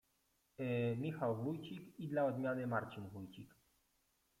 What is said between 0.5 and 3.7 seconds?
Yyy, Michał Wójcik i...dla odmiany Marcin Wójcik.